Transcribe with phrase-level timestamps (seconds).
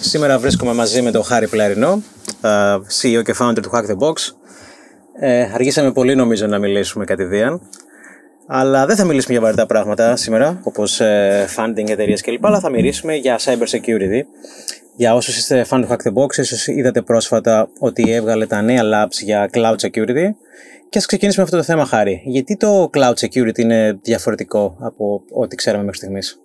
[0.00, 2.02] Σήμερα βρίσκομαι μαζί με τον Χάρη Πλαρινό,
[3.00, 4.14] CEO και founder του Hack the Box.
[5.20, 7.60] Ε, αργήσαμε πολύ νομίζω να μιλήσουμε κατηδίαν.
[8.46, 12.46] Αλλά δεν θα μιλήσουμε για βαρετά πράγματα σήμερα, όπως ε, funding εταιρείες κλπ.
[12.46, 14.20] Αλλά θα μιλήσουμε για cyber security.
[14.96, 18.82] Για όσους είστε fan του Hack the Box, ίσως είδατε πρόσφατα ότι έβγαλε τα νέα
[18.82, 20.28] labs για cloud security.
[20.88, 22.22] Και ας ξεκινήσουμε με αυτό το θέμα, Χάρη.
[22.24, 26.43] Γιατί το cloud security είναι διαφορετικό από ό,τι ξέραμε μέχρι στιγμής;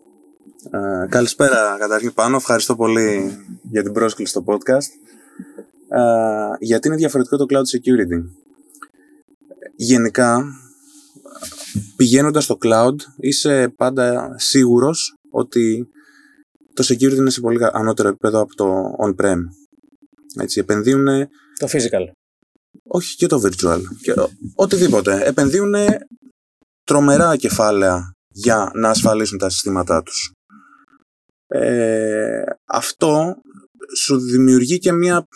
[0.64, 2.36] Ε, καλησπέρα καταρχήν πάνω.
[2.36, 4.90] Ευχαριστώ πολύ για την πρόσκληση στο podcast.
[5.88, 8.24] Ε, γιατί είναι διαφορετικό το cloud security;
[9.76, 10.44] Γενικά,
[11.96, 15.90] πηγαίνοντας στο cloud, είσαι πάντα σίγουρος ότι
[16.74, 19.40] το security είναι σε πολύ ανώτερο επίπεδο από το on-prem.
[20.40, 21.06] Έτσι, επενδύουν...
[21.58, 22.06] Το physical.
[22.88, 23.82] Όχι και το virtual.
[24.02, 24.14] Και
[24.56, 25.24] οτιδήποτε.
[25.26, 25.74] Επενδύουν
[26.84, 30.34] τρομερά κεφάλαια για να ασφαλίσουν τα συστήματά τους.
[31.52, 33.36] Ε, αυτό
[33.98, 35.28] σου δημιουργεί και μια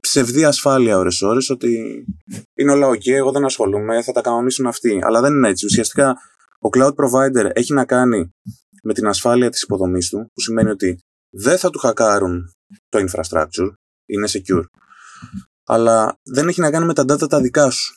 [0.00, 2.04] ψευδή ασφάλεια ώρες ώρες ότι
[2.54, 4.98] είναι όλα ok, εγώ δεν ασχολούμαι, θα τα κανονίσουν αυτοί.
[5.02, 5.66] Αλλά δεν είναι έτσι.
[5.66, 6.16] Ουσιαστικά
[6.58, 8.30] ο cloud provider έχει να κάνει
[8.82, 10.98] με την ασφάλεια της υποδομής του, που σημαίνει ότι
[11.30, 12.52] δεν θα του χακάρουν
[12.88, 13.72] το infrastructure,
[14.06, 14.64] είναι secure,
[15.66, 17.94] αλλά δεν έχει να κάνει με τα data τα δικά σου.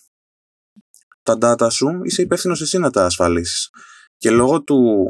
[1.21, 3.69] Τα data σου είσαι υπεύθυνος εσύ να τα ασφαλίσεις.
[4.17, 5.05] Και λόγω του,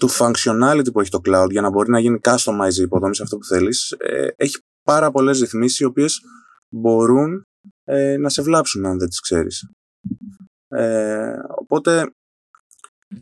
[0.00, 3.22] του functionality που έχει το cloud για να μπορεί να γίνει customize η υποδομή σε
[3.22, 6.20] αυτό που θέλεις, ε, έχει πάρα πολλές ρυθμίσεις οι οποίες
[6.68, 7.46] μπορούν
[7.84, 9.70] ε, να σε βλάψουν αν δεν τις ξέρεις.
[10.68, 12.12] Ε, οπότε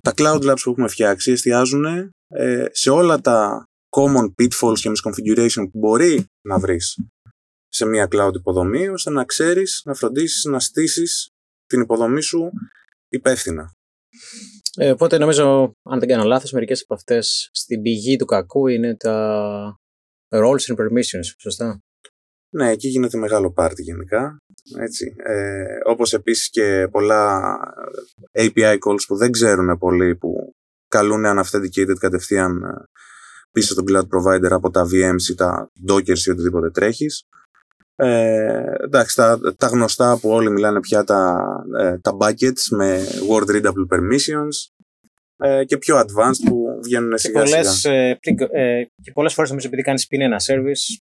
[0.01, 1.85] τα cloud labs που έχουμε φτιάξει εστιάζουν
[2.29, 3.65] ε, σε όλα τα
[3.97, 6.99] common pitfalls και misconfiguration που μπορεί να βρεις
[7.69, 11.29] σε μια cloud υποδομή ώστε να ξέρεις, να φροντίσεις, να στήσεις
[11.67, 12.51] την υποδομή σου
[13.09, 13.73] υπεύθυνα.
[14.81, 18.97] Ε, οπότε νομίζω, αν δεν κάνω λάθος, μερικές από αυτές στην πηγή του κακού είναι
[18.97, 19.79] τα
[20.29, 21.81] roles and permissions, σωστά;
[22.55, 24.37] Ναι, εκεί γίνεται μεγάλο πάρτι γενικά.
[24.79, 25.15] Έτσι.
[25.17, 27.57] Ε, όπως επίσης και πολλά
[28.33, 30.55] API calls που δεν ξέρουν πολύ, που
[30.89, 32.85] καλούν unauthenticated κατευθείαν ε,
[33.53, 37.25] πίσω στον cloud provider από τα VMs ή τα Dockers ή οτιδήποτε τρέχεις.
[38.01, 41.45] Ε, εντάξει, τα, τα γνωστά που όλοι μιλάνε πια τα,
[41.79, 43.01] ε, τα buckets με
[43.31, 44.73] word readable permissions
[45.37, 47.61] ε, και πιο advanced που βγαίνουν σιγά σιγά.
[47.61, 48.19] Πολλές, ε,
[48.51, 50.99] ε, και πολλές φορές νομίζω επειδή κάνεις πίνει ένα service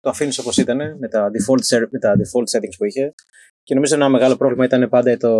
[0.00, 3.14] το αφήνεις όπως ήταν με τα, default, με τα default settings που είχε.
[3.62, 5.30] Και νομίζω ένα μεγάλο πρόβλημα ήταν πάντα το.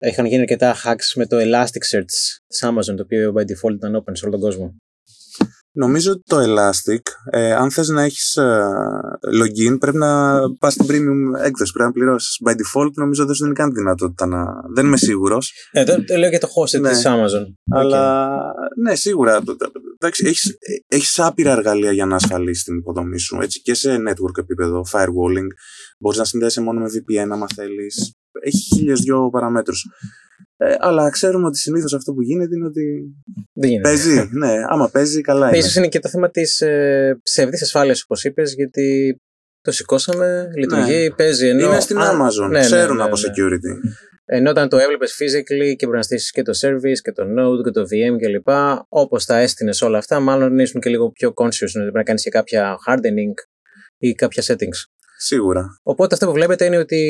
[0.00, 2.04] Είχαν γίνει αρκετά hacks με το Elasticsearch
[2.46, 4.76] της Amazon, το οποίο by default ήταν open σε όλο τον κόσμο.
[5.72, 8.66] Νομίζω ότι το Elastic, ε, αν θες να έχεις ε,
[9.40, 12.40] login, πρέπει να πας στην premium έκδοση, πρέπει να πληρώσεις.
[12.46, 14.44] By default νομίζω δεν σου δίνει καν δυνατότητα να...
[14.74, 15.52] Δεν είμαι σίγουρος.
[15.72, 16.88] Ε, το, το λέω για το hosted ναι.
[16.88, 17.44] της Amazon.
[17.70, 18.36] Αλλά
[18.82, 19.42] ναι, σίγουρα.
[19.94, 20.56] Εντάξει, έχεις,
[20.88, 25.48] έχεις άπειρα εργαλεία για να ασφαλίσεις την υποδομή σου, έτσι, και σε network επίπεδο, firewalling.
[25.98, 28.12] Μπορείς να συνδέεσαι μόνο με VPN άμα θέλεις.
[28.40, 29.86] Έχει χίλιες δυο παραμέτρους.
[30.60, 33.14] Ε, αλλά ξέρουμε ότι συνήθως αυτό που γίνεται είναι ότι.
[33.52, 33.88] Δεν γίνεται.
[33.88, 35.60] Παίζει, ναι, άμα παίζει, καλά είναι.
[35.60, 39.16] σω είναι και το θέμα της ε, ψευδής ασφάλειας, όπως είπες, γιατί
[39.60, 41.14] το σηκώσαμε, λειτουργεί, ναι.
[41.14, 41.48] παίζει.
[41.48, 41.66] Ενώ...
[41.66, 43.90] Είναι στην Amazon, ναι, ναι, ξέρουν ναι, από security.
[44.24, 47.62] Ενώ όταν το έβλεπες physically και μπορείς να στήσεις και το service και το node
[47.64, 48.48] και το VM κλπ.
[48.88, 51.70] Όπως τα έστεινες όλα αυτά, μάλλον ήσουν και λίγο πιο conscious.
[51.72, 53.34] Πρέπει να κάνεις και κάποια hardening
[53.98, 54.97] ή κάποια settings.
[55.20, 55.78] Σίγουρα.
[55.82, 57.00] Οπότε αυτό που βλέπετε είναι ότι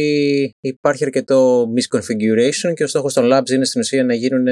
[0.60, 4.46] υπάρχει αρκετό misconfiguration και ο στόχος των labs είναι στην ουσία να γίνουν...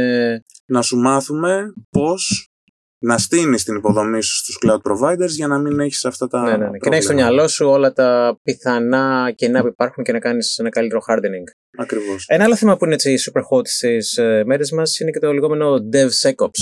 [0.66, 2.50] Να σου μάθουμε πώς
[2.98, 6.42] να στείνεις την υποδομή σου στους cloud providers για να μην έχεις αυτά τα.
[6.42, 6.78] Ναι, ναι, ναι.
[6.78, 10.58] Και να έχεις στο μυαλό σου όλα τα πιθανά κενά που υπάρχουν και να κάνεις
[10.58, 11.44] ένα καλύτερο hardening.
[11.78, 12.24] Ακριβώς.
[12.28, 15.32] Ένα άλλο θέμα που είναι έτσι super hot στις ε, μέρες μας είναι και το
[15.32, 16.60] λεγόμενο DevSecOps.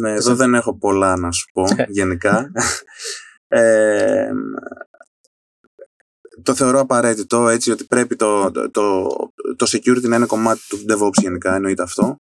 [0.00, 2.52] Ναι, εδώ δεν έχω πολλά να σου πω γενικά.
[3.48, 4.30] ε,
[6.42, 9.06] το θεωρώ απαραίτητο έτσι ότι πρέπει το, το,
[9.56, 12.16] το, security να είναι κομμάτι του DevOps γενικά, εννοείται αυτό.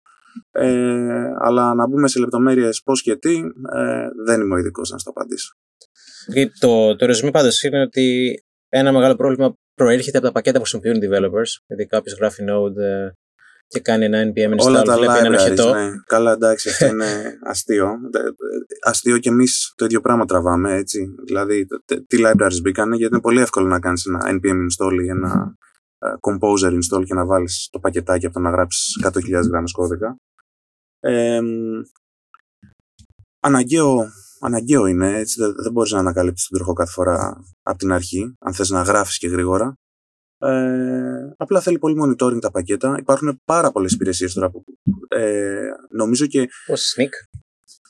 [0.51, 3.35] Ε, αλλά να μπούμε σε λεπτομέρειες πώς και τι,
[3.75, 5.53] ε, δεν είμαι ο ειδικός να στο απαντήσω.
[6.59, 8.33] Το, το ρεζουμί πάντως είναι ότι
[8.69, 11.51] ένα μεγάλο πρόβλημα προέρχεται από τα πακέτα που χρησιμοποιούν οι developers.
[11.65, 13.09] Δηλαδή κάποιος γράφει Node, ε,
[13.69, 15.73] και κάνει ένα NPM install, Όλα τα βλέπει έναν libraries, οχετό.
[15.73, 15.89] ναι.
[16.05, 17.87] Καλά, εντάξει, αυτό είναι αστείο.
[18.11, 18.29] Δε- δε-
[18.89, 21.15] Αστείο και εμείς το ίδιο πράγμα τραβάμε, έτσι.
[21.25, 25.07] Δηλαδή, τε- τι libraries μπήκανε, γιατί είναι πολύ εύκολο να κάνεις ένα npm install ή
[25.07, 25.55] ένα
[25.99, 30.15] ε, composer install και να βάλεις το πακετάκι από το να γράψεις 100.000 γράμμες κώδικα.
[30.99, 31.81] Ε, μ,
[33.39, 34.05] αναγκαίο,
[34.39, 38.33] αναγκαίο είναι, έτσι, δεν, δεν μπορείς να ανακαλύψεις τον τροχό κάθε φορά από την αρχή,
[38.39, 39.73] αν θες να γράφεις και γρήγορα.
[40.41, 42.95] Ε, απλά θέλει πολύ monitoring τα πακέτα.
[42.99, 44.63] Υπάρχουν πάρα πολλές υπηρεσίες τώρα που
[45.07, 45.59] ε,
[45.89, 47.09] νομίζω και, Πώς sneak;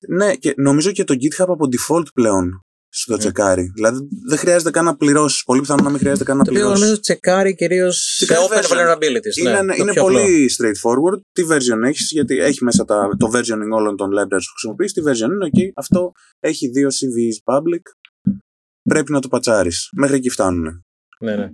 [0.08, 3.20] ναι, και νομίζω και το GitHub από default πλέον στο Mm.
[3.20, 3.72] τσεκάρει.
[3.76, 5.44] Δηλαδή δεν χρειάζεται καν να πληρώσεις.
[5.44, 6.84] Πολύ πιθανό να μην χρειάζεται καν να Το οποίο πληρώσεις.
[6.84, 8.78] νομίζω τσεκάρει κυρίως σε Τσεκάρει open version.
[8.78, 9.38] vulnerabilities.
[9.40, 10.18] Είναι, ναι, το είναι πιο απλό.
[10.20, 11.20] πολύ straightforward.
[11.32, 14.94] Τι version έχεις, γιατί έχει μέσα τα, το versioning όλων των libraries που χρησιμοποιείς.
[14.94, 15.72] Τι version είναι, εκεί.
[15.76, 17.82] Αυτό έχει δύο CVEs public.
[18.90, 19.90] Πρέπει να το πατσάρεις.
[19.96, 20.84] Μέχρι εκεί φτάνουν.
[21.20, 21.50] Ναι, ναι.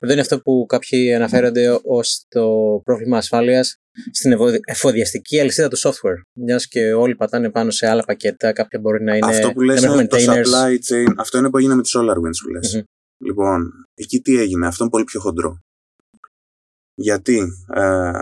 [0.00, 2.46] Δεν είναι αυτό που κάποιοι αναφέρονται ως το
[2.84, 3.76] πρόβλημα ασφάλειας
[4.12, 6.20] στην ευω- εφοδιαστική αλυσίδα του software.
[6.40, 9.26] Μιας και όλοι πατάνε πάνω σε άλλα πακέτα, κάποια μπορεί να είναι.
[9.26, 10.44] αυτό που να λες μην είναι έχουν το maintainers.
[10.44, 11.12] supply chain.
[11.16, 12.74] Αυτό είναι που έγινε με τη SolarWinds που λες.
[12.74, 12.82] Μμμ.
[13.24, 14.66] Λοιπόν, εκεί τι έγινε.
[14.66, 15.58] Αυτό είναι πολύ πιο χοντρό.
[16.94, 17.42] Γιατί,
[17.74, 18.12] ε,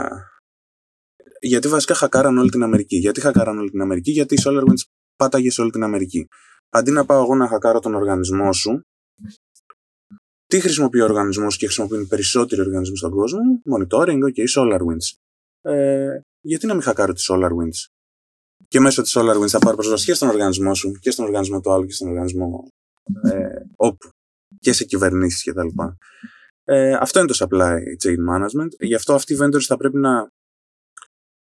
[1.41, 2.97] γιατί βασικά χακάραν όλη την Αμερική.
[2.97, 4.83] Γιατί χακάραν όλη την Αμερική, γιατί η SolarWinds
[5.17, 6.27] πάταγες σε όλη την Αμερική.
[6.71, 8.81] Αντί να πάω εγώ να χακάρω τον οργανισμό σου,
[10.47, 13.41] τι χρησιμοποιεί ο οργανισμός και χρησιμοποιούν οι περισσότεροι οργανισμοί στον κόσμο,
[13.73, 15.19] monitoring, ok, SolarWinds.
[15.61, 17.91] Ε, γιατί να μην χακάρω τη SolarWinds.
[18.69, 21.73] Και μέσω της SolarWinds θα πάρω πρόσβαση και στον οργανισμό σου και στον οργανισμό του
[21.73, 22.69] άλλου και στον οργανισμό
[23.23, 24.09] ε, όπου
[24.59, 25.69] και σε κυβερνήσεις κτλ.
[26.65, 28.69] Ε, αυτό είναι το supply chain management.
[28.79, 30.31] Γι' αυτό αυτοί οι vendors θα πρέπει να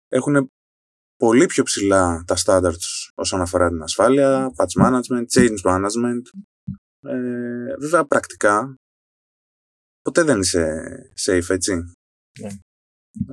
[0.09, 0.51] έχουν
[1.17, 6.23] πολύ πιο ψηλά τα standards όσον αφορά την ασφάλεια, patch management, change management.
[7.01, 8.75] Ε, βέβαια πρακτικά
[10.05, 10.73] ποτέ δεν είσαι
[11.27, 11.75] safe, έτσι.
[12.41, 12.49] Ναι.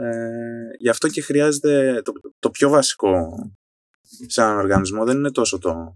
[0.06, 3.30] Ε, γι' αυτό και χρειάζεται το, το πιο βασικό
[4.28, 5.96] σε έναν οργανισμό δεν είναι τόσο το,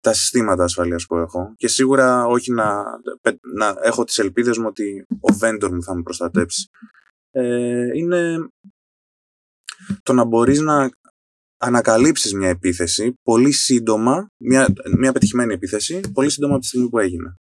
[0.00, 2.82] τα συστήματα ασφαλείας που έχω και σίγουρα όχι να,
[3.54, 6.68] να έχω τις ελπίδες μου ότι ο vendor μου θα με προστατέψει.
[7.30, 8.48] Ε, είναι
[10.02, 10.90] το να μπορείς να
[11.58, 16.98] ανακαλύψεις μια επίθεση πολύ σύντομα, μια, μια πετυχημένη επίθεση, πολύ σύντομα από τη στιγμή που
[16.98, 17.34] έγινε.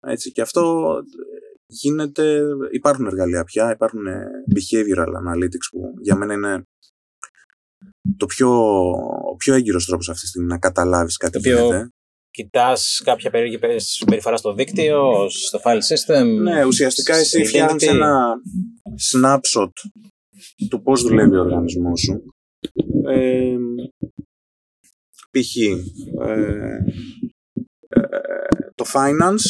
[0.00, 0.94] Έτσι, και αυτό
[1.68, 2.42] γίνεται,
[2.72, 4.00] υπάρχουν εργαλεία πια, υπάρχουν
[4.54, 6.62] behavioral analytics που για μένα είναι
[8.16, 8.50] το πιο,
[9.30, 11.88] ο πιο έγκυρος τρόπος αυτή τη στιγμή να καταλάβεις κάτι Το οποίο γίνεται.
[12.30, 16.24] Κοιτάς κάποια περίεργη συμπεριφορά στο δίκτυο, στο file system.
[16.42, 17.46] Ναι, ουσιαστικά εσύ Identity.
[17.46, 18.34] φτιάχνεις ένα
[19.12, 19.72] snapshot
[20.70, 22.22] του πώς δουλεύει ο οργανισμός σου.
[23.06, 23.56] Ε,
[25.30, 25.56] π.χ.
[25.56, 26.78] ε,
[27.88, 28.08] ε,
[28.74, 29.46] το finance,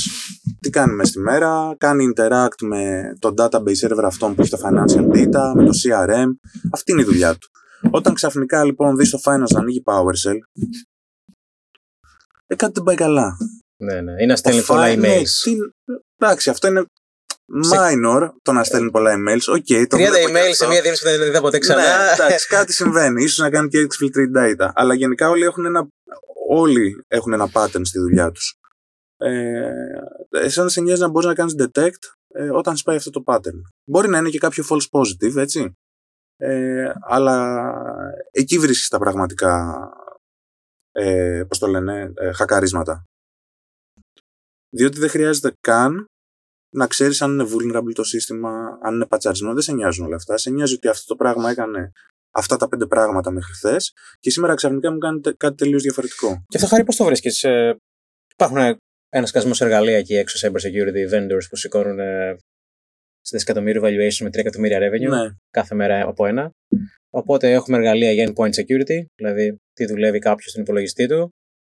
[0.60, 4.58] τι κάνει μες στη μέρα, κάνει interact με το database server αυτόν που έχει το
[4.64, 6.26] financial data, με το CRM,
[6.72, 7.48] αυτή είναι η δουλειά του.
[7.90, 10.38] Όταν ξαφνικά λοιπόν δεις το finance να ανοίγει PowerShell,
[12.46, 13.36] ε, κάτι δεν πάει καλά.
[13.76, 14.22] Ναι, ναι.
[14.22, 15.42] Ή να στέλνει Το πολλά fi- ναι, emails.
[15.42, 16.84] τι- εντάξει, αυτό είναι
[17.72, 19.54] minor το να στέλνει πολλά emails.
[19.54, 20.54] OK, το 30 βλέπω και email αυτό.
[20.54, 21.82] σε μία δήλωση που δεν είδα ποτέ ξανά.
[21.82, 23.22] Ναι, εντάξει, κάτι συμβαίνει.
[23.22, 24.70] Ίσως να κάνει και exfiltrate data.
[24.74, 25.88] Αλλά γενικά όλοι έχουν ένα,
[26.48, 28.54] όλοι έχουν ένα pattern στη δουλειά τους.
[29.20, 29.72] Ε,
[30.30, 32.02] εσένα σε νοιάζει να μπορείς να κάνεις detect
[32.34, 33.60] ε, όταν σπάει αυτό το pattern.
[33.90, 35.72] Μπορεί να είναι και κάποιο false positive, έτσι.
[36.36, 37.72] Ε, αλλά
[38.30, 39.78] εκεί βρίσκεις τα πραγματικά
[40.92, 43.04] ε, πώς το λένε, ε, χακαρίσματα.
[44.76, 46.04] Διότι δεν χρειάζεται καν
[46.74, 49.54] να ξέρεις αν είναι vulnerable το σύστημα, αν είναι πατσαρισμένο.
[49.54, 50.36] Δεν σε νοιάζουν όλα αυτά.
[50.36, 51.92] Σε νοιάζει ότι αυτό το πράγμα έκανε
[52.30, 56.42] αυτά τα πέντε πράγματα μέχρι χθες και σήμερα ξαφνικά μου κάνει τε- κάτι τελείως διαφορετικό.
[56.46, 57.76] Και αυτό χάρη πώς το βρίσκεις; Ε,
[58.32, 58.56] υπάρχουν
[59.08, 62.36] ένα σκασμό εργαλεία εκεί έξω, cyber security vendors που σηκώνουν ε,
[63.20, 66.50] σε δισεκατομμύριο valuation με 3 εκατομμύρια revenue Ναι, κάθε μέρα από ένα.
[67.10, 71.30] Οπότε έχουμε εργαλεία για endpoint security, δηλαδή τι δουλεύει κάποιος στον υπολογιστή του.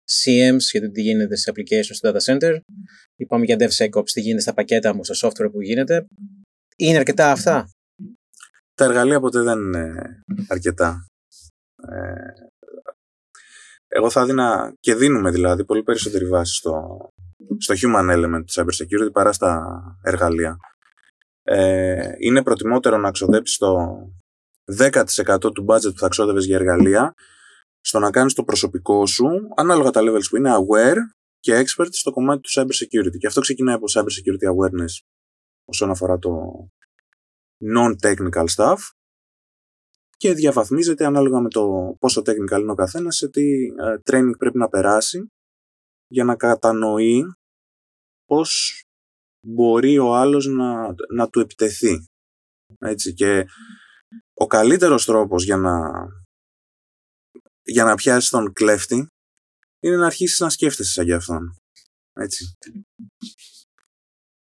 [0.10, 2.58] CMs για το τι γίνεται σε applications στο data center.
[3.16, 6.06] Είπαμε για DevSecOps, τι γίνεται στα πακέτα μου, στο software που γίνεται.
[6.76, 7.70] Είναι αρκετά αυτά.
[8.74, 9.94] τα εργαλεία ποτέ δεν είναι
[10.48, 11.06] αρκετά.
[11.92, 12.32] Ε,
[13.88, 16.98] εγώ θα δίνα και δίνουμε δηλαδή πολύ περισσότερη βάση στο,
[17.58, 19.64] στο human element του cyber security παρά στα
[20.04, 20.58] εργαλεία.
[21.44, 23.78] Ε, είναι προτιμότερο να ξοδέψεις το
[24.78, 27.14] 10% του budget που θα ξόδευες για εργαλεία
[27.80, 30.98] στο να κάνεις το προσωπικό σου, ανάλογα τα levels που είναι aware
[31.40, 33.18] και expert στο κομμάτι του cyber security.
[33.18, 35.06] Και αυτό ξεκινάει από cyber security awareness
[35.66, 36.32] όσον αφορά το
[37.76, 38.78] non-technical stuff
[40.18, 44.58] και διαβαθμίζεται ανάλογα με το πόσο technical είναι ο καθένας σε τι ε, training πρέπει
[44.58, 45.32] να περάσει
[46.08, 47.34] για να κατανοεί
[48.26, 48.82] πώς
[49.48, 52.06] μπορεί ο άλλος να, να του επιτεθεί.
[52.80, 53.46] Έτσι, και
[54.34, 55.92] ο καλύτερος τρόπος για να,
[57.64, 59.08] για να πιάσεις τον κλέφτη
[59.80, 61.56] είναι να αρχίσεις να σκέφτεσαι σαν για αυτόν.
[62.14, 62.54] Έτσι.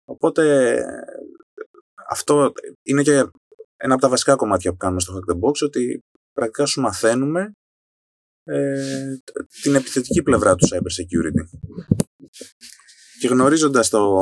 [0.05, 0.75] Οπότε
[2.09, 2.51] αυτό
[2.83, 3.11] είναι και
[3.77, 5.99] ένα από τα βασικά κομμάτια που κάνουμε στο Hack the Box, ότι
[6.31, 7.51] πρακτικά σου μαθαίνουμε
[8.45, 9.15] ε,
[9.61, 11.59] την επιθετική πλευρά του cyber security.
[13.19, 14.17] Και γνωρίζοντας το...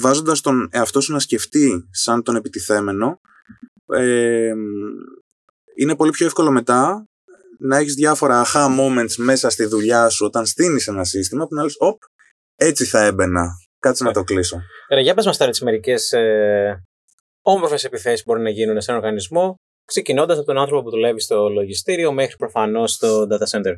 [0.00, 3.20] βάζοντας τον εαυτό σου να σκεφτεί σαν τον επιτιθέμενο,
[3.86, 4.52] ε,
[5.76, 7.06] είναι πολύ πιο εύκολο μετά
[7.58, 11.62] να έχεις διάφορα aha moments μέσα στη δουλειά σου όταν στείνεις ένα σύστημα που να
[11.62, 12.02] λες, οπ,
[12.54, 13.50] έτσι θα έμπαινα.
[13.78, 14.60] Κάτσε να το κλείσω.
[14.90, 16.84] Ρε, για πες μας τώρα τις μερικές ε,
[17.42, 19.56] όμορφες επιθέσεις που μπορεί να γίνουν σε έναν οργανισμό,
[19.86, 23.74] ξεκινώντας από τον άνθρωπο που δουλεύει στο λογιστήριο μέχρι προφανώς στο data center.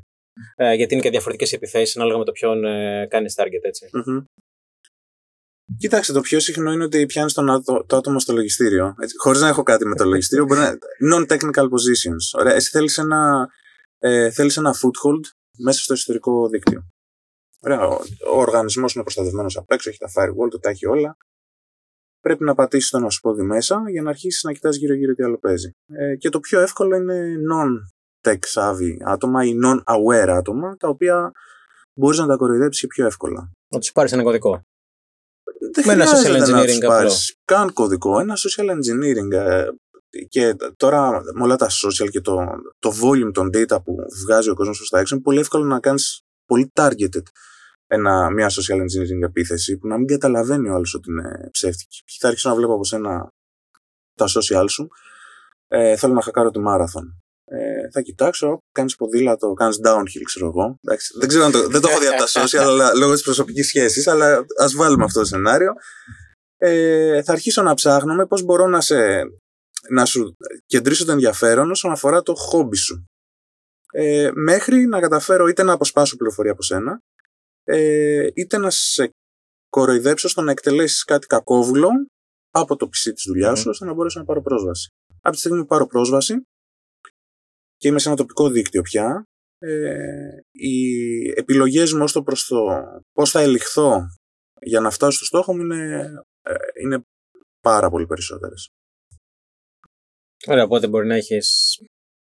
[0.57, 4.25] Ε, γιατί είναι και διαφορετικές επιθέσεις ανάλογα με το ποιον ε, κάνεις target, ετσι mm
[5.77, 8.95] Κοίταξε, το πιο συχνό είναι ότι πιάνεις το, το άτομο στο λογιστήριο.
[9.19, 10.79] Χωρίς να έχω κάτι με το λογιστήριο, μπορεί να.
[11.15, 12.39] Non-technical positions.
[12.39, 13.49] Ωραία, εσύ θέλεις ένα,
[13.99, 15.25] ε, θέλεις ένα foothold
[15.59, 16.87] μέσα στο εσωτερικό δίκτυο.
[17.61, 17.93] Ωραία, ο,
[18.33, 21.17] ο οργανισμός είναι προστατευμένος απ' έξω, έχει τα firewall, το τα έχει όλα.
[22.29, 25.23] Πρέπει να πατήσεις το ένα σου πόδι μέσα για να αρχίσεις να κοιτάς γύρω-γύρω τι
[25.23, 25.71] άλλο παίζει.
[25.87, 31.33] Ε, και το πιο εύκολο είναι non-tech savvy άτομα ή non-aware άτομα, τα οποία
[31.95, 33.51] μπορείς να τα κοροϊδέψεις πιο εύκολα.
[33.69, 34.63] Να τους πάρεις ένα κωδικό.
[35.73, 39.33] Δεν με ένα social engineering να πάρεις καν κωδικό, ένα social engineering.
[39.33, 39.69] Ε,
[40.29, 42.45] και τώρα με όλα τα social και το,
[42.79, 45.81] το volume των data που βγάζει ο κόσμος προς τα έξω, είναι πολύ εύκολο να
[45.81, 47.23] κάνεις πολύ targeted
[47.89, 52.03] ένα, μια social engineering επίθεση που να μην καταλαβαίνει ο άλλος ότι είναι ψεύτικη.
[52.21, 53.29] Θα αρχίσω να βλέπω από σένα
[54.15, 54.89] τα social σου.
[55.69, 57.23] Ε, θέλω να χακάρω τη μάραθον.
[57.45, 60.79] Ε, θα κοιτάξω, κάνεις ποδήλατο, κάνεις downhill, ξέρω εγώ.
[61.19, 64.07] δεν, ξέρω το, δεν το έχω δει από τα social αλλά, λόγω της προσωπικής σχέσης,
[64.07, 65.73] αλλά ας βάλουμε αυτό το σενάριο.
[66.57, 68.97] Ε, θα αρχίσω να ψάχνω με πώς μπορώ να, σε,
[69.91, 73.05] να σου κεντρήσω το ενδιαφέρον όσον αφορά το χόμπι σου.
[73.93, 77.01] Ε, μέχρι να καταφέρω είτε να αποσπάσω πληροφορία από σένα,
[77.71, 79.11] ε, είτε να σε
[79.69, 81.89] κοροϊδέψω στο να εκτελέσεις κάτι κακόβουλο
[82.51, 84.89] από το PC της δουλειάς σου, ώστε να μπορέσω να πάρω πρόσβαση.
[85.21, 86.35] Από τη στιγμή που πάρω πρόσβαση
[87.77, 89.25] και είμαι σε ένα τοπικό δίκτυο πια,
[89.59, 90.89] ε, οι
[91.37, 92.57] επιλογές μου ως το προς το
[93.13, 94.01] πώς θα ελιχθώ
[94.61, 97.03] για να φτάσω στο στόχο μου είναι, ε, είναι
[97.61, 98.69] πάρα πολύ περισσότερες.
[100.47, 101.79] Ωραία, οπότε μπορεί να έχεις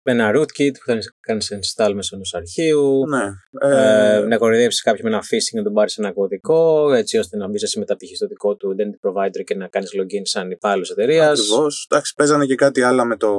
[0.03, 3.09] με ένα rootkit που θα κάνεις install μέσω ενός αρχείου.
[3.09, 3.25] Ναι.
[3.61, 7.37] Ε, ε, να κοροϊδέψεις κάποιον με ένα phishing να τον πάρεις ένα κωδικό, έτσι ώστε
[7.37, 10.91] να μπεις εσύ μεταπτυχή στο δικό του identity provider και να κάνεις login σαν υπάλληλος
[10.91, 11.41] εταιρείας.
[11.41, 11.87] Ακριβώς.
[11.91, 13.39] Εντάξει, παίζανε και κάτι άλλο με το,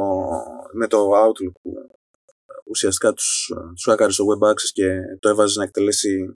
[0.74, 1.74] με το Outlook που
[2.66, 6.36] ουσιαστικά τους τους στο web access και το έβαζες να εκτελέσει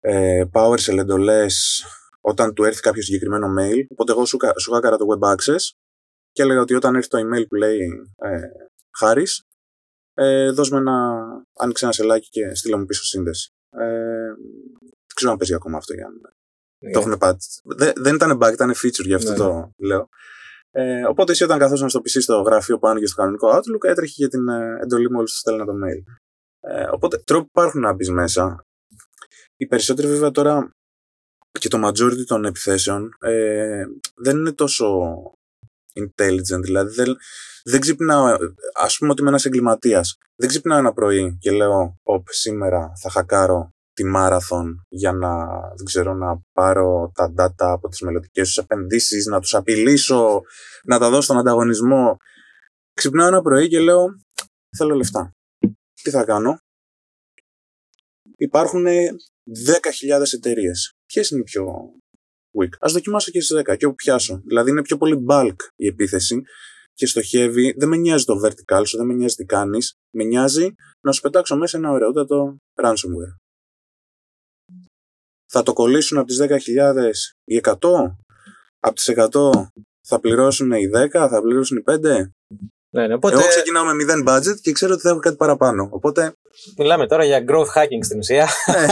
[0.00, 1.84] ε, PowerShell εντολές
[2.20, 3.84] όταν του έρθει κάποιο συγκεκριμένο mail.
[3.88, 5.62] Οπότε εγώ σου, σου το web access
[6.32, 7.78] και έλεγα ότι όταν έρθει το email που λέει
[8.16, 8.40] ε,
[8.98, 9.44] Χάρης,
[10.14, 11.18] ε, δώσ' με ένα,
[11.58, 13.50] άνοιξε ένα σελάκι και στείλα μου πίσω σύνδεση.
[13.70, 14.34] Ε,
[14.80, 16.30] δεν ξέρω αν παίζει ακόμα αυτό για να...
[16.82, 16.92] Yeah.
[16.92, 17.36] Το έχουν πάρει.
[17.64, 19.36] Δεν, δεν ήταν bug, ήταν feature, γι' αυτό yeah.
[19.36, 19.44] Ναι.
[19.44, 20.08] το λέω.
[20.70, 24.14] Ε, οπότε εσύ όταν καθόσουν στο PC στο γραφείο που άνοιγε στο κανονικό Outlook, έτρεχε
[24.16, 26.12] για την ε, εντολή μόλι του στέλνα το mail.
[26.60, 28.64] Ε, οπότε τρόποι υπάρχουν να μπεις μέσα.
[29.56, 30.70] Οι περισσότεροι βέβαια τώρα
[31.58, 34.96] και το majority των επιθέσεων ε, δεν είναι τόσο
[35.94, 36.62] intelligent.
[36.62, 37.16] Δηλαδή δεν,
[37.64, 38.36] δεν ξυπνάω,
[38.74, 40.16] ας πούμε ότι είμαι ένας εγκληματίας.
[40.36, 45.84] Δεν ξυπνάω ένα πρωί και λέω, Οπ, σήμερα θα χακάρω τη μάραθον για να, δεν
[45.84, 50.40] ξέρω, να πάρω τα data από τις μελλοντικές τους επενδύσεις, να τους απειλήσω,
[50.84, 52.16] να τα δώσω στον ανταγωνισμό.
[52.94, 54.04] Ξυπνάω ένα πρωί και λέω,
[54.76, 55.32] θέλω λεφτά.
[56.02, 56.58] Τι θα κάνω;
[58.36, 60.92] Υπάρχουν 10.000 εταιρείες.
[61.06, 61.64] Ποιες είναι οι πιο
[62.58, 62.72] weak.
[62.78, 64.42] Α δοκιμάσω και στις 10 και όπου πιάσω.
[64.44, 66.42] Δηλαδή είναι πιο πολύ bulk η επίθεση
[66.92, 70.74] και στοχεύει, δεν με νοιάζει το vertical σου, δεν με νοιάζει τι κάνεις, με νοιάζει
[71.00, 73.36] να σου πετάξω μέσα ένα ωραιότατο ransomware.
[75.52, 77.12] Θα το κολλήσουν από τις 10.000
[77.44, 77.74] οι 100,
[78.78, 79.50] από τις 100
[80.06, 82.30] θα πληρώσουν οι 10, θα πληρώσουν οι 5.
[82.92, 83.34] Ναι, ναι, οπότε...
[83.34, 85.88] Εγώ ξεκινάω με 0 budget και ξέρω ότι θα έχω κάτι παραπάνω.
[85.90, 86.32] Οπότε...
[86.76, 88.48] Μιλάμε τώρα για growth hacking στην ουσία.
[88.66, 88.86] Ναι.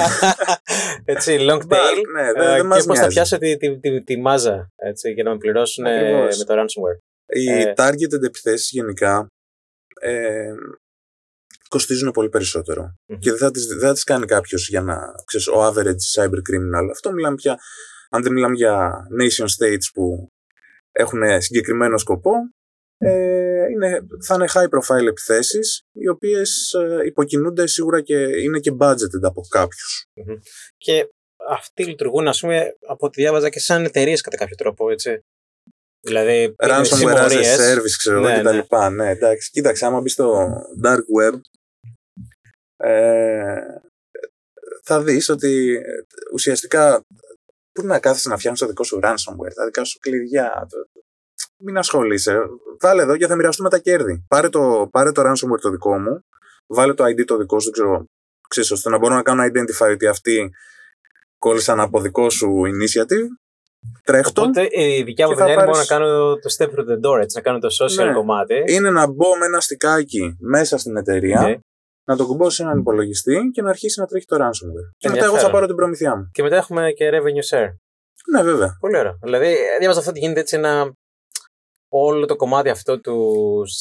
[1.14, 2.02] έτσι, long tail.
[2.12, 5.30] Ναι, δεν, δεν και πώς θα πιάσω τη, τη, τη, τη, μάζα έτσι, για να
[5.30, 6.98] με πληρώσουν με το ransomware.
[7.26, 7.72] Οι ε...
[7.76, 9.26] targeted επιθέσεις γενικά
[10.00, 10.52] ε,
[11.68, 12.82] κοστίζουν πολύ περισσότερο.
[12.84, 13.18] Mm-hmm.
[13.18, 16.38] Και δεν θα τις, δεν θα τις κάνει κάποιος για να ξέρεις, ο average cyber
[16.50, 16.88] criminal.
[16.90, 17.58] Αυτό μιλάμε πια,
[18.10, 18.90] αν δεν μιλάμε για
[19.20, 20.28] nation states που
[20.92, 22.32] έχουν συγκεκριμένο σκοπό,
[22.98, 28.76] ε, είναι, θα είναι high profile επιθέσεις οι οποίες ε, υποκινούνται σίγουρα και είναι και
[28.80, 30.06] budgeted από κάποιους.
[30.14, 30.38] Mm-hmm.
[30.76, 31.08] Και
[31.48, 35.20] αυτοί λειτουργούν ας πούμε από ό,τι διάβαζα και σαν εταιρείες κατά κάποιο τρόπο έτσι.
[36.00, 37.56] Δηλαδή, Ransomware as a συμμορίες.
[37.56, 38.56] service, ξέρω εγώ Ναι, και τα ναι.
[38.56, 38.90] λοιπά.
[38.90, 39.50] Ναι, εντάξει.
[39.50, 40.48] Κοίταξε, άμα μπεις στο
[40.84, 41.40] dark web,
[42.76, 43.60] ε,
[44.82, 45.82] θα δεις ότι ε,
[46.32, 47.04] ουσιαστικά
[47.72, 50.68] πού να κάθεσαι να φτιάχνεις το δικό σου ransomware, τα δικά σου κλειδιά.
[51.40, 52.38] Το- το- Μην ασχολείσαι.
[52.80, 54.24] Βάλε εδώ και θα μοιραστούμε τα κέρδη.
[54.28, 56.20] Πάρε το, πάρε το ransomware το δικό μου,
[56.66, 58.04] βάλε το ID το δικό σου, δεν ξέρω,
[58.48, 60.50] ξέρεις, ώστε να μπορώ να κάνω identify ότι αυτοί
[61.38, 63.26] κόλλησαν από δικό σου initiative.
[64.04, 64.42] Τρέχτο.
[64.42, 66.88] Οπότε η δικιά μου και θα δουλειά είναι μόνο να πάρεις- κάνω το step through
[66.92, 68.12] the door, έτσι, να κάνω το social Ναι.
[68.12, 68.62] κομμάτι.
[68.66, 71.56] είναι να μπω με ένα στικάκι μέσα στην εταιρεία, Ναι.
[72.04, 74.88] να το κουμπώσω σε έναν υπολογιστή και να αρχίσει να τρέχει το ransomware.
[74.96, 75.50] Και μετά εγώ θα Ενδιαφέρον.
[75.52, 76.28] πάρω την προμηθειά μου.
[76.32, 77.68] Και μετά έχουμε και revenue share.
[78.32, 78.76] Ναι, βέβαια.
[78.80, 79.18] Πολύ ωραίο.
[79.22, 80.92] Δηλαδή, διάβαζα αυτό ότι γίνεται έτσι ένα.
[81.90, 83.34] Όλο το κομμάτι αυτό του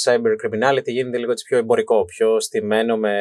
[0.04, 3.14] cyber criminality γίνεται λίγο έτσι πιο εμπορικό, πιο στημένο με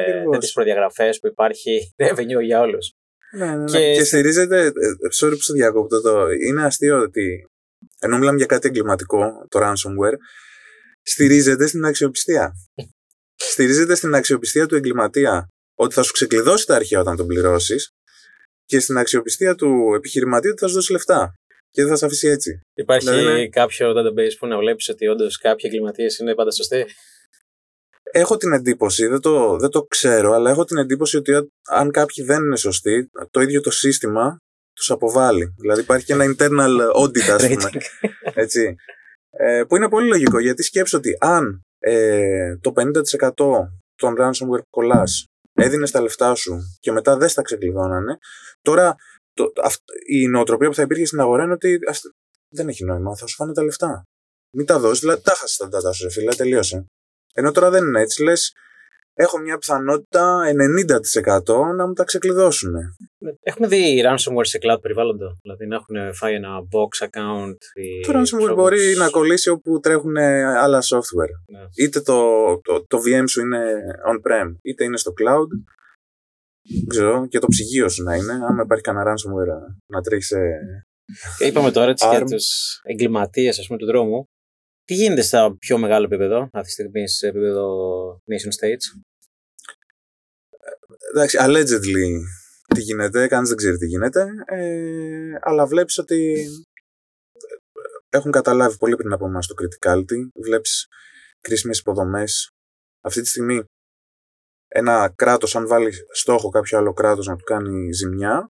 [0.00, 0.32] Ακριβώς.
[0.32, 2.92] τέτοιες προδιαγραφές που υπάρχει revenue για όλους.
[3.36, 3.64] Ναι, ναι, ναι.
[3.64, 4.04] Και- Και...
[4.04, 4.64] στηρίζεται.
[4.66, 4.70] ε,
[5.20, 6.00] Sorry που σε διακόπτω.
[6.00, 6.26] Το...
[6.48, 7.46] Είναι αστείο ότι
[8.00, 10.16] ενώ μιλάμε για κάτι εγκληματικό, το ransomware,
[11.02, 12.52] στηρίζεται στην αξιοπιστία.
[13.52, 15.46] στηρίζεται στην αξιοπιστία του εγκληματία.
[15.78, 17.90] Ότι θα σου ξεκλειδώσει τα αρχεία όταν τον πληρώσεις
[18.64, 21.32] και στην αξιοπιστία του επιχειρηματία ότι θα σου δώσει λεφτά.
[21.78, 22.60] Και δεν θα σε αφήσει έτσι.
[22.74, 23.48] Υπάρχει Δηλαδή, ναι.
[23.48, 26.86] κάποιο database που να βλέπεις ότι όντως κάποιοι εγκληματίες είναι πάντα σωστοί;
[28.02, 31.90] Έχω την εντύπωση, δεν το, δεν το ξέρω, αλλά έχω την εντύπωση ότι αν- αν
[31.90, 34.36] κάποιοι δεν είναι σωστοί, το ίδιο το σύστημα
[34.74, 35.54] τους αποβάλλει.
[35.58, 37.70] Δηλαδή υπάρχει και ένα internal audit, ας πούμε.
[38.44, 38.74] έτσι,
[39.30, 43.30] ε, που είναι πολύ λογικό, γιατί σκέψω ότι αν ε, το 50%
[43.94, 48.18] των ransomware που κολλάς έδινες τα λεφτά σου και μετά δεν στα ξεκλειδώνανε,
[48.62, 48.96] τώρα
[49.38, 52.00] το, αυ- η νοοτροπία που θα υπήρχε στην αγορά είναι ότι ας,
[52.54, 54.02] δεν έχει νόημα, θα σου φάνε τα λεφτά.
[54.56, 56.84] Μην τα δώσεις, δηλαδή τα χάσεις τα data σου, ρε φίλε, τελείωσε.
[57.34, 58.22] Ενώ τώρα δεν είναι έτσι.
[58.22, 58.52] Λες,
[59.14, 60.40] έχω μια πιθανότητα
[61.46, 62.74] 90% να μου τα ξεκλειδώσουν.
[63.42, 65.36] Έχουμε δει ransomware σε cloud περιβάλλοντα.
[65.42, 67.56] Δηλαδή να έχουν φάει ένα box account.
[67.74, 71.34] Ή Το ransomware ξέρω, μπορεί σ- να κολλήσει όπου τρέχουν άλλα software.
[71.52, 71.60] Ναι.
[71.84, 72.22] Είτε το,
[72.60, 73.80] το, το VM σου είναι
[74.10, 75.46] on-prem, είτε είναι στο cloud.
[76.68, 78.32] Δεν ξέρω, και το ψυγείο σου να είναι.
[78.32, 80.38] Άμα υπάρχει κανένα ransomware να τρέχει σε.
[81.38, 82.30] Και είπαμε τώρα έτσι για ARM.
[82.30, 84.24] τους εγκληματίες του δρόμου.
[84.84, 87.66] Τι γίνεται στα πιο μεγάλο επίπεδο, αυτή τη στιγμή σε επίπεδο
[88.14, 89.00] nation states;
[91.10, 92.20] Εντάξει, allegedly
[92.74, 96.46] τι γίνεται, κανείς δεν ξέρει τι γίνεται, ε, αλλά βλέπεις ότι
[98.08, 100.86] έχουν καταλάβει πολύ πριν από εμάς το criticality, βλέπεις
[101.40, 102.50] κρίσιμες υποδομές.
[103.00, 103.64] Αυτή τη στιγμή
[104.68, 108.48] ένα κράτος αν βάλει στόχο κάποιο άλλο κράτος να του κάνει ζημιά,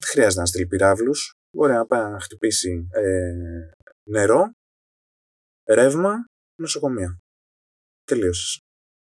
[0.00, 3.32] δεν χρειάζεται να στείλει πυράβλους, μπορεί να πάει να χτυπήσει ε,
[4.10, 4.50] νερό,
[5.68, 6.24] ρεύμα,
[6.60, 7.18] νοσοκομεία.
[8.04, 8.60] Τελείωσες.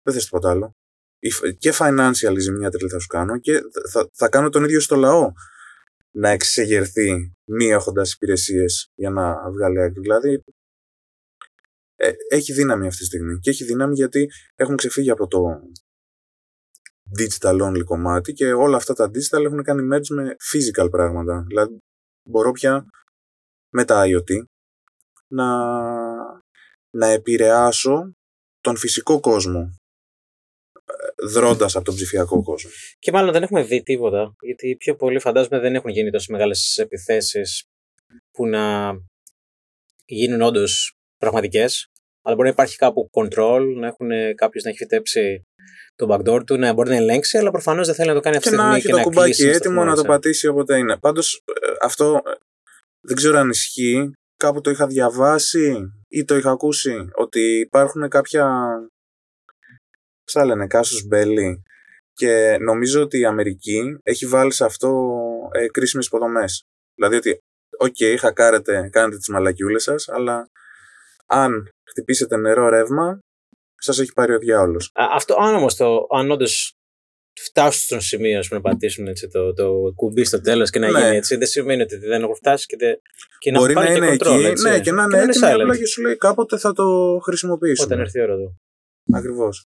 [0.03, 0.71] Δεν θες τίποτα άλλο.
[1.19, 4.81] Η- Και financial η ζημιά τρελή θα σου κάνω και θα, θα κάνω τον ίδιο
[4.81, 5.33] στο λαό
[6.16, 10.01] να εξεγερθεί μη έχοντας υπηρεσίες για να βγάλει άκρη.
[10.01, 10.43] Δηλαδή
[11.97, 13.38] ε, έχει δύναμη αυτή τη στιγμή.
[13.38, 15.61] Και έχει δύναμη γιατί έχουν ξεφύγει από το
[17.18, 21.44] digital only κομμάτι και όλα αυτά τα digital έχουν κάνει merge με physical πράγματα.
[21.46, 21.79] Δηλαδή
[22.29, 22.85] μπορώ πια
[23.73, 24.44] με τα IoT
[25.27, 25.46] να,
[26.90, 28.12] να επηρεάσω
[28.61, 29.61] τον φυσικό κόσμο
[30.85, 32.70] ε, δρώντας από τον ψηφιακό κόσμο.
[32.99, 34.35] Και μάλλον δεν έχουμε δει τίποτα.
[34.40, 37.64] Γιατί πιο πολλοί φαντάζομαι δεν έχουν γίνει τόσο μεγάλες επιθέσεις
[38.31, 38.92] που να
[40.05, 41.87] γίνουν όντως πραγματικές.
[42.23, 45.42] Αλλά μπορεί να υπάρχει κάπου control, να έχουν κάποιος να έχει φυτέψει
[45.96, 48.49] το backdoor του, να μπορεί να ελέγξει, αλλά προφανώς δεν θέλει να το κάνει αυτή
[48.49, 50.23] και τη να στιγμή έχει και το να κουμπάκι κλείσει έτοιμο να το σταθμό, έτσι.
[50.23, 50.99] πατήσει όποτε είναι.
[50.99, 52.31] Πάντως ε, αυτό ε,
[53.01, 54.11] δεν ξέρω αν ισχύει.
[54.37, 58.49] Κάπου το είχα διαβάσει ή το είχα ακούσει ότι υπάρχουν κάποια
[60.25, 61.62] πώς τα λένε, casus belli
[62.12, 65.18] και νομίζω ότι η Αμερική έχει βάλει σε αυτό
[65.53, 66.62] ε, κρίσιμες υποδομές.
[66.94, 67.38] Δηλαδή ότι,
[67.79, 70.49] οκ, χακάρετε, κάνετε τις μαλακιούλες σας, αλλά
[71.27, 73.18] αν χτυπήσετε νερό ρεύμα,
[73.81, 74.90] σας έχει πάρει ο διάολος.
[74.95, 76.75] Α, Αυτό, αν όμω το, αν όντως
[77.40, 80.90] φτάσουν στο σημείο ας πούμε, να πατήσουν έτσι, το, το κουμπί στο τέλος και να
[80.90, 81.01] Ναι.
[81.01, 83.01] γίνει έτσι, δεν σημαίνει ότι δεν έχουν φτάσει και, τε-
[83.38, 84.69] και να Μπορεί έχουν να πάρει είναι και control, εκεί, έτσι.
[84.69, 85.61] ναι, και να είναι έτοιμη silent.
[85.61, 87.87] απλά και σου λέει κάποτε θα το χρησιμοποιήσουμε.
[87.87, 88.57] Όταν έρθει η ώρα του.
[89.14, 89.64] Ακριβώς.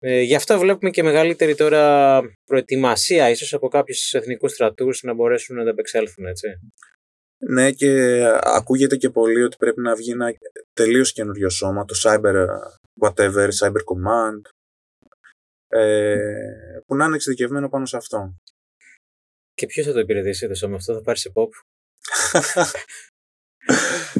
[0.00, 5.56] Ε, γι' αυτό βλέπουμε και μεγαλύτερη τώρα προετοιμασία ίσως από κάποιους εθνικούς στρατούς να μπορέσουν
[5.56, 6.48] να ανταπεξέλθουν, έτσι.
[7.40, 10.32] Ναι, και ακούγεται και πολύ ότι πρέπει να βγει ένα
[10.72, 12.46] τελείως καινούριο σώμα, το Cyber
[13.00, 14.40] whatever, Cyber Command,
[15.68, 16.16] ε,
[16.86, 18.34] που να είναι εξειδικευμένο πάνω σε αυτό.
[19.54, 21.48] Και ποιος θα το υπηρετήσει το σώμα αυτό, θα πάρει σε pop;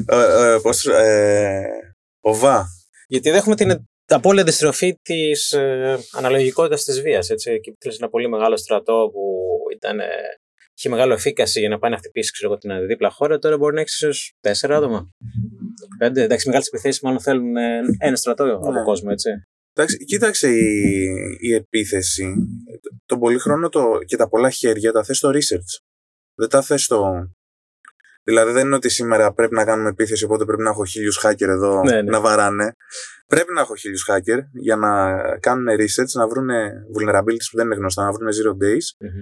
[0.07, 2.67] ε, ε, πώς, ε, ο ΒΑ.
[3.07, 7.51] Γιατί έχουμε την απόλυτη αντιστροφή της ε, αναλογικότητας της βίας, έτσι.
[7.51, 10.39] Εκεί που θέλεις ένα πολύ μεγάλο στρατό που ήταν ε,
[10.79, 13.73] είχε μεγάλο εφήκαση για να πάει να χτυπήσει ξέρω, εγώ, την δίπλα χώρα, τώρα μπορεί
[13.75, 15.09] να έχεις ίσως τέσσερα άτομα.
[15.97, 16.23] Πέντε.
[16.23, 18.83] Εντάξει, μεγάλες επιθέσεις μάλλον θέλουν ε, ένα στρατό από Ναι.
[18.83, 19.29] κόσμο, έτσι.
[19.73, 21.07] Εντάξει, κοίταξε η,
[21.39, 22.33] η επίθεση.
[23.05, 25.71] Τον πολύ χρόνο το, και τα πολλά χέρια τα θες στο research.
[26.35, 27.29] Δεν τα θες στο...
[28.23, 31.47] Δηλαδή δεν είναι ότι σήμερα πρέπει να κάνουμε επίθεση, οπότε πρέπει να έχω χίλιους hacker
[31.47, 32.01] εδώ Ναι, ναι.
[32.11, 32.71] να βαράνε.
[33.27, 34.91] Πρέπει να έχω χίλιους hacker για να
[35.39, 36.49] κάνουν research, να βρουν
[36.97, 38.85] vulnerabilities που δεν είναι γνωστά, να βρουν zero days.
[38.99, 39.21] Μμμ.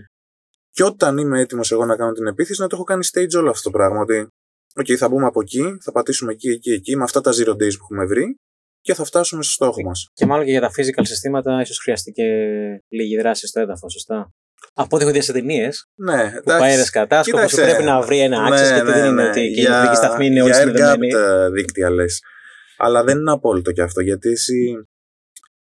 [0.77, 3.49] Και όταν είμαι έτοιμος εγώ να κάνω την επίθεση, να το έχω κάνει stage όλο
[3.49, 3.99] αυτό το πράγμα.
[3.99, 4.27] Ότι,
[4.79, 7.77] OK, θα μπούμε από εκεί, θα πατήσουμε εκεί, εκεί, εκεί, με αυτά τα zero days
[7.77, 8.35] που έχουμε βρει
[8.81, 10.07] και θα φτάσουμε στο στόχο μας.
[10.13, 12.23] Και μάλλον και για τα physical συστήματα, ίσως χρειαστεί και
[12.89, 14.29] λίγη δράση στο έδαφος, σωστά;
[14.73, 17.61] Από ό,τι έχω δει σε ταινίες, Ναι, που πάει ένα κατάσκοπο, Κοίταξε.
[17.61, 20.59] πρέπει να βρει ένα access, γιατί δεν είναι ότι η κινητική σταθμή είναι όλη για
[20.59, 21.11] συνδεδεμένη.
[21.15, 22.21] air-gapped δίκτυα λες.
[22.77, 24.87] Αλλά δεν είναι απόλυτο και αυτό, γιατί εσύ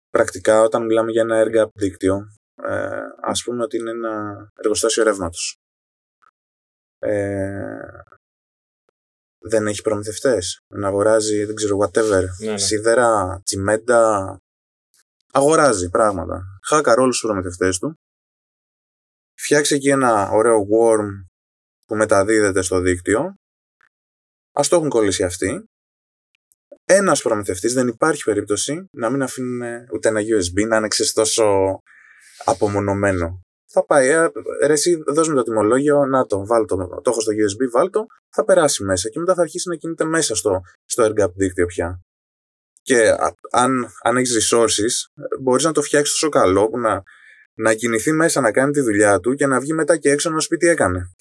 [0.09, 2.27] πρακτικά όταν μιλάμε για ένα air-gap δίκτυο,
[2.67, 5.59] ε, ας πούμε ότι είναι ένα εργοστάσιο ρεύματος.
[6.99, 7.87] Ε,
[9.39, 10.61] δεν έχει προμηθευτές.
[10.67, 12.57] Να αγοράζει, δεν ξέρω, whatever, Ναι, ναι.
[12.57, 14.39] σίδερα, τσιμέντα.
[15.31, 16.43] Αγοράζει πράγματα.
[16.67, 17.99] Χάκαρ όλους τους προμηθευτές του.
[19.33, 21.07] Φτιάξει εκεί ένα ωραίο worm
[21.85, 23.35] που μεταδίδεται στο δίκτυο.
[24.51, 25.69] Ας το έχουν κολλήσει αυτοί.
[26.85, 31.79] Ένας προμηθευτής δεν υπάρχει περίπτωση να μην αφήνουν ούτε ένα USB να είναι ξέρεις, τόσο
[32.45, 33.39] απομονωμένο.
[33.71, 34.27] Θα πάει, ε,
[34.65, 37.89] ρε εσύ δώσ' μου το τιμολόγιο, να το, βάλ το, το έχω στο USB, βάλ
[37.89, 41.65] το, θα περάσει μέσα και μετά θα αρχίσει να κινείται μέσα στο, στο AirGap δίκτυο
[41.65, 41.99] πια.
[42.81, 43.71] Και α- αν,
[44.03, 47.03] αν έχεις resources, ε, μπορείς να το φτιάξεις τόσο καλό που να,
[47.53, 50.39] να κινηθεί μέσα να κάνει τη δουλειά του και να βγει μετά και έξω να
[50.39, 51.11] σου πει τι έκανε.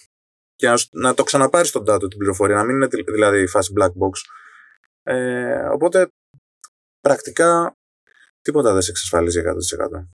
[0.55, 3.41] Και να, σου- να το ξαναπάρεις στον data την πληροφορία, να μην είναι τη- δηλαδή
[3.43, 4.13] η φάση black box.
[5.03, 6.09] Ε, οπότε
[7.01, 7.77] πρακτικά
[8.41, 10.09] τίποτα δεν σε εξασφαλίζει 100%.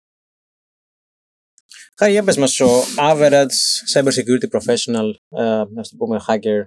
[1.97, 3.57] Χάρη, για πες μας, ο average
[3.93, 6.65] cyber security professional, ε, ας το πούμε hacker,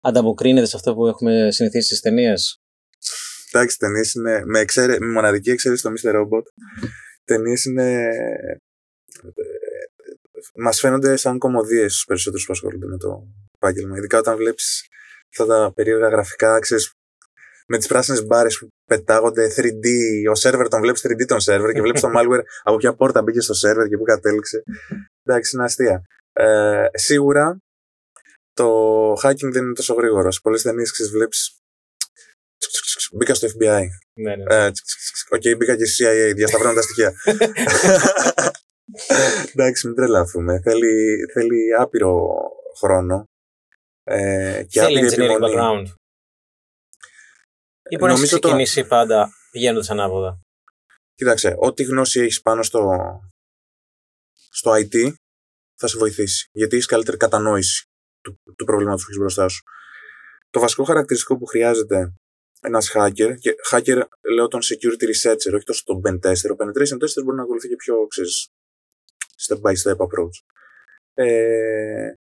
[0.00, 2.60] ανταποκρίνεται σε αυτό που έχουμε συνηθίσει στις ταινίες;
[3.52, 4.42] Εντάξει, ταινίες είναι.
[4.44, 6.14] Με, εξαίρε, με μοναδική εξαίρεση το Mr.
[6.14, 6.42] Robot.
[7.24, 8.08] Ταινίες είναι.
[10.54, 13.96] Μας φαίνονται σαν κομμωδίες στους περισσότερους που ασχολούνται με το επάγγελμα.
[13.96, 14.88] Ειδικά όταν βλέπεις
[15.30, 16.92] αυτά τα περίεργα γραφικά, ξέρεις,
[17.68, 19.86] με τις πράσινες μπάρες που πετάγονται 3D.
[20.30, 23.40] Ο σερβερ τον βλέπεις 3D τον σερβερ και βλέπεις το malware από ποια πόρτα μπήκε
[23.40, 24.62] στο σερβερ και πού κατέληξε.
[25.22, 26.02] Εντάξει, είναι αστεία.
[26.32, 27.58] Ε, σίγουρα
[28.52, 30.34] το hacking δεν είναι τόσο γρήγορος.
[30.34, 31.56] Σε πολλές ταινίες βλέπεις.
[33.12, 33.82] Μπήκα στο FBI.
[34.20, 34.54] Ναι, ναι.
[34.54, 37.12] Ε, τσ, τσ, τσ, Οκ, μπήκα και στη CIA, διασταυρώνω τα στοιχεία.
[39.54, 40.60] Εντάξει, μην τρελαθούμε.
[40.60, 42.28] Θέλει, θέλει άπειρο
[42.78, 43.24] χρόνο.
[44.04, 45.54] Ε, και Θέλει άπειρη engineering επιμονή.
[45.56, 45.84] background.
[47.88, 50.40] Ή μπορεί να νομίζω έχει το- ξεκινήσει πάντα πηγαίνοντας ανάποδα.
[51.14, 52.80] Κοίταξε, ό,τι γνώση έχεις πάνω στο,
[54.50, 55.12] στο IT
[55.78, 56.48] θα σε βοηθήσει.
[56.52, 57.84] Γιατί έχεις καλύτερη κατανόηση
[58.20, 59.62] του, του προβλήματος που έχεις μπροστά σου.
[60.50, 62.12] Το βασικό χαρακτηριστικό που χρειάζεται
[62.60, 64.02] ένας hacker, και hacker
[64.34, 66.50] λέω τον security researcher, όχι τόσο τον pen tester.
[66.52, 68.48] Ο penetration tester μπορεί να ακολουθεί και πιο, ξέρεις,
[69.46, 70.36] step by step approach.
[71.14, 72.12] Ε,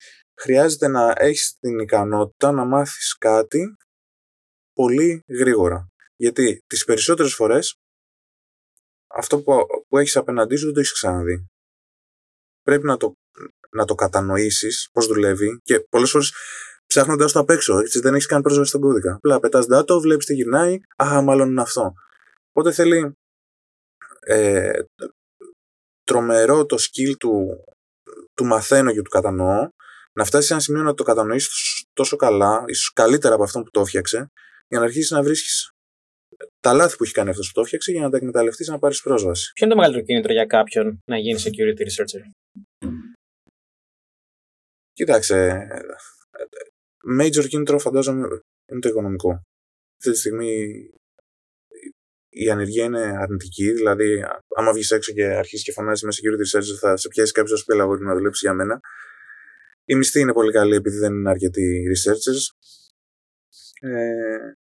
[0.40, 3.76] χρειάζεται να έχεις την ικανότητα να μάθεις κάτι
[4.74, 5.88] πολύ γρήγορα.
[6.16, 7.74] Γιατί τις περισσότερες φορές
[9.14, 11.46] αυτό που, που έχεις απέναντί σου δεν το έχεις ξαναδεί.
[12.62, 13.12] Πρέπει να το,
[13.70, 16.32] να το κατανοήσεις πώς δουλεύει και πολλές φορές
[16.86, 19.14] ψάχνοντας το απ' έξω, έτσι, δεν έχεις καν πρόσβαση στον κώδικα.
[19.14, 21.92] Απλά πετάς data, βλέπεις τι γυρνάει, α, μάλλον είναι αυτό.
[22.50, 23.12] Οπότε θέλει
[24.20, 24.82] ε,
[26.02, 27.64] τρομερό το skill του,
[28.34, 29.68] του μαθαίνω και του κατανοώ,
[30.12, 33.70] να φτάσεις σε ένα σημείο να το κατανοήσεις τόσο καλά, ίσως καλύτερα από αυτό που
[33.70, 34.30] το έφτιαξε,
[34.74, 35.70] για να αρχίσεις να βρίσκεις
[36.60, 39.02] τα λάθη που έχει κάνει αυτός που το έφτιαξε για να τα εκμεταλλευτείς να πάρεις
[39.02, 39.52] πρόσβαση.
[39.52, 42.22] Ποιο είναι το μεγαλύτερο κίνητρο για κάποιον να γίνει security researcher;
[44.92, 45.66] Κοίταξε.
[47.20, 48.26] Major κίνητρο φαντάζομαι
[48.70, 49.30] είναι το οικονομικό.
[49.96, 50.52] Αυτή τη στιγμή
[52.28, 54.24] η ανεργία είναι αρνητική, δηλαδή
[54.56, 57.72] άμα βγεις έξω και αρχίσεις και φωνάζεις με security researcher θα σε πιάσει κάποιος που
[57.72, 58.80] έλα να δουλέψει για μένα.
[59.84, 62.42] Η μισθή είναι πολύ καλή επειδή δεν είναι αρκετοί researchers.
[63.80, 64.52] Ε,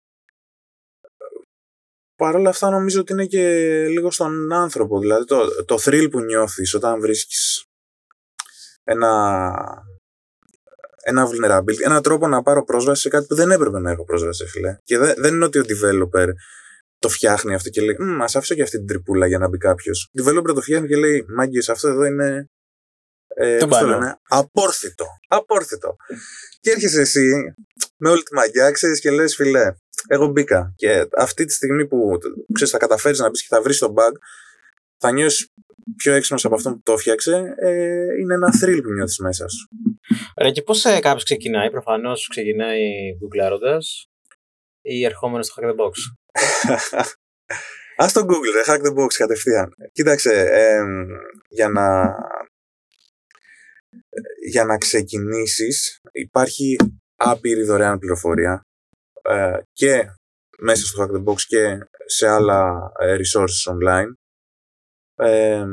[2.17, 3.43] Παρ' όλα αυτά νομίζω ότι είναι και
[3.89, 4.99] λίγο στον άνθρωπο.
[4.99, 7.65] Δηλαδή το, το thrill που νιώθεις όταν βρίσκεις
[8.85, 9.53] ένα,
[11.03, 14.47] ένα vulnerability, ένα τρόπο να πάρω πρόσβαση σε κάτι που δεν έπρεπε να έχω πρόσβαση,
[14.47, 14.77] φίλε.
[14.85, 16.27] Και δεν, δεν είναι ότι ο developer
[16.99, 19.59] το φτιάχνει αυτό και λέει Μ, ας αφήσω και αυτή την τρυπούλα για να μπει
[19.59, 20.09] κάποιος.
[20.21, 22.47] Ο developer το φτιάχνει και λέει Μάγκες, αυτό εδώ είναι
[23.35, 23.99] ε, Τον πώς το πάνω.
[23.99, 25.07] λένε, απόρθητο.
[25.29, 25.97] Απόρθητο.
[26.61, 27.55] και έρχεσαι εσύ
[27.97, 29.73] με όλη τη μαγιά, ξέρεις και λες, φιλέ,
[30.09, 30.73] εγώ μπήκα.
[30.77, 32.19] Και αυτή τη στιγμή που
[32.53, 34.13] ξέρεις, θα καταφέρεις να μπεις και θα βρεις το bug,
[34.99, 35.49] θα νιώσεις
[35.97, 39.69] πιο έξυπνος από αυτό που το έφτιαξε, ε, είναι ένα thrill που νιώθεις μέσα σου.
[40.35, 42.81] Ωραία, και πώς ε, κάποιος ξεκινάει, προφανώς ξεκινάει
[43.19, 44.07] γκουγκλάροντας
[44.81, 45.93] ή ερχόμενος στο Hack the Box;
[48.03, 49.73] Α το Google, ρε, Hack the Box κατευθείαν.
[49.93, 50.83] Κοίταξε, ε,
[51.49, 52.15] για να
[54.49, 56.77] για να ξεκινήσεις υπάρχει
[57.17, 58.63] άπειρη δωρεάν πληροφορία
[59.23, 60.13] ε, και
[60.59, 64.13] μέσα στο Hack the Box και σε άλλα ε, resources online.
[65.15, 65.67] Ε,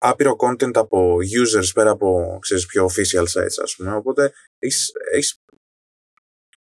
[0.00, 3.94] άπειρο content από users πέρα από ξέρεις, πιο official sites ας πούμε.
[3.94, 5.42] Οπότε έχεις, έχεις,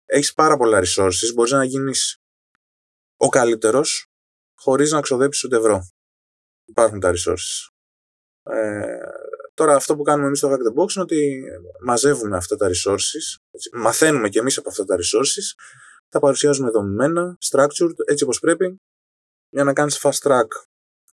[0.06, 2.18] έχεις πάρα πολλά resources, μπορείς να γίνεις
[3.16, 4.06] ο καλύτερος
[4.58, 5.80] χωρίς να ξοδέψεις ούτε ευρώ.
[6.64, 7.68] Υπάρχουν τα resources.
[8.42, 8.98] Ε,
[9.58, 11.42] τώρα αυτό που κάνουμε εμείς στο Hack the Box είναι ότι
[11.84, 15.46] μαζεύουμε αυτά τα resources, έτσι, μαθαίνουμε και εμείς από αυτά τα resources,
[16.08, 18.76] τα παρουσιάζουμε δομημένα, structured, έτσι όπως πρέπει,
[19.48, 20.48] για να κάνεις fast track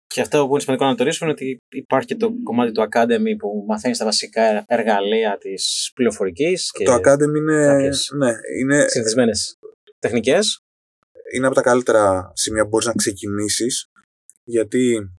[0.06, 3.36] και αυτό που είναι σημαντικό να τονίσουμε είναι ότι υπάρχει και το κομμάτι του Academy
[3.38, 6.70] που μαθαίνεις τα βασικά εργαλεία της πληροφορικής.
[6.84, 7.90] Το Academy είναι.
[8.16, 9.58] Ναι, είναι συνηθισμένες
[9.98, 10.58] τεχνικές.
[11.34, 13.86] Είναι από τα καλύτερα σημεία που μπορείς να ξεκινήσεις
[14.44, 15.10] γιατί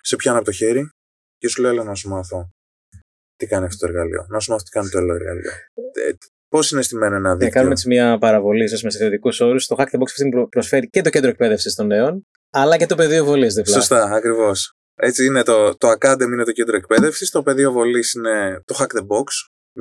[0.00, 0.88] σε πιάνω από το χέρι
[1.38, 2.50] και σου λέω να σου μάθω
[3.36, 4.26] τι κάνει αυτό το εργαλείο.
[4.28, 5.50] Να σου μάθω τι κάνει το άλλο εργαλείο.
[6.06, 6.12] Ε,
[6.48, 9.66] Πώς είναι στημένο ένα δίκτυο; Να κάνουμε έτσι μια παραβολή με θεωρητικού όρους.
[9.66, 12.94] Το Hack the Box αυτή προσφέρει και το κέντρο εκπαίδευσης των νέων, αλλά και το
[12.94, 13.74] πεδίο βολής διπλά.
[13.74, 14.72] Σωστά, ακριβώς.
[14.94, 18.98] Έτσι είναι το, το Academy είναι το κέντρο εκπαίδευσης, το πεδίο βολής είναι το Hack
[18.98, 19.24] the Box,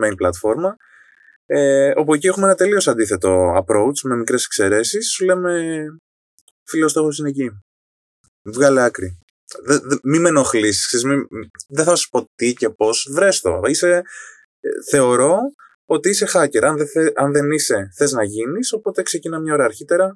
[0.04, 0.76] main πλατφόρμα.
[1.46, 5.12] Ε, όπου εκεί έχουμε ένα τελείως αντίθετο approach με μικρές εξαιρέσεις.
[5.12, 5.86] Σου λέμε,
[6.64, 7.60] φίλος στόχος είναι εκεί.
[8.44, 9.18] Βγάλε άκρη.
[9.64, 11.04] Δε, δε, μη με ενοχλείς.
[11.68, 13.10] Δεν θα σου πω τι και πώς.
[13.12, 13.62] Βρέστο.
[13.66, 14.02] Είσαι,
[14.60, 15.40] ε, θεωρώ
[15.86, 16.64] ότι είσαι hacker.
[16.64, 20.16] Αν δεν, θε, αν δεν είσαι, θες να γίνεις, οπότε ξεκινά μια ώρα αρχίτερα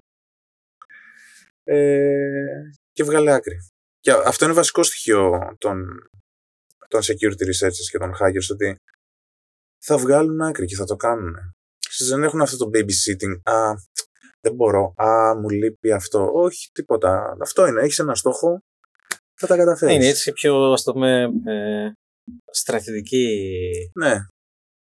[1.64, 2.62] ε,
[2.92, 3.56] και βγάλε άκρη.
[4.00, 5.86] Και αυτό είναι βασικό στοιχείο των,
[6.88, 8.76] των security researchers και των hackers, ότι
[9.84, 11.36] θα βγάλουν άκρη και θα το κάνουν.
[12.08, 13.52] δεν έχουν αυτό το babysitting.
[13.52, 13.74] Α,
[14.42, 14.94] δεν μπορώ.
[14.96, 16.32] Α, μου λείπει αυτό.
[16.34, 17.38] Όχι, τίποτα.
[17.42, 17.82] Αυτό είναι.
[17.82, 18.60] Έχεις ένα στόχο,
[19.40, 19.96] θα τα καταφέρεις.
[19.96, 21.92] Είναι έτσι πιο, ας το πούμε, ε,
[22.52, 23.28] στρατιωτική
[23.94, 24.12] ναι.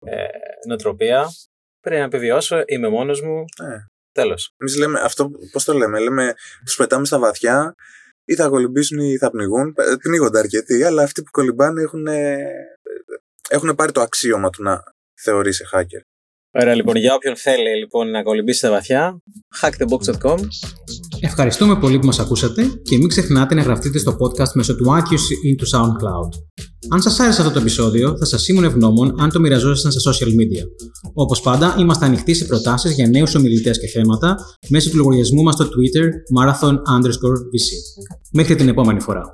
[0.05, 0.25] ε,
[0.67, 1.25] νοοτροπία.
[1.79, 3.43] Πρέπει να επιβιώσω, είμαι μόνος μου.
[3.63, 3.77] Ναι.
[4.11, 4.51] Τέλος.
[4.57, 6.33] Εμείς λέμε αυτό, πώς το λέμε, λέμε
[6.65, 7.75] τους πετάμε στα βαθιά
[8.25, 9.73] ή θα κολυμπήσουν ή θα πνιγούν.
[9.77, 12.07] Ε, πνίγονται αρκετοί, αλλά αυτοί που κολυμπάνε έχουν,
[13.49, 14.83] έχουν πάρει το αξίωμα του να
[15.21, 16.01] θεωρήσει hacker.
[16.51, 19.17] Ωραία, λοιπόν, για όποιον θέλει λοιπόν, να κολυμπήσει στα βαθιά,
[19.61, 20.37] hackthebox.com.
[21.19, 25.45] Ευχαριστούμε πολύ που μας ακούσατε και μην ξεχνάτε να γραφτείτε στο podcast μέσω του iTunes
[25.45, 26.29] ή του SoundCloud.
[26.89, 30.27] Αν σας άρεσε αυτό το επεισόδιο, θα σας ήμουν ευγνώμων αν το μοιραζόσασταν στα social
[30.27, 30.63] media.
[31.13, 34.35] Όπως πάντα, είμαστε ανοιχτοί σε προτάσεις για νέους ομιλητές και θέματα
[34.69, 36.05] μέσω του λογαριασμού μας στο Twitter
[36.39, 37.67] marathon_vc.
[38.31, 39.29] Μέχρι την επόμενη φορά.